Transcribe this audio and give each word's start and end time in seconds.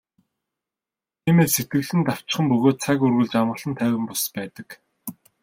Тиймээс 1.21 1.51
сэтгэл 1.55 1.91
нь 1.97 2.05
давчхан 2.07 2.45
бөгөөд 2.51 2.77
цаг 2.83 2.97
үргэлж 3.05 3.33
амгалан 3.37 3.73
тайван 3.79 4.03
бус 4.07 4.23
байдаг. 4.35 4.69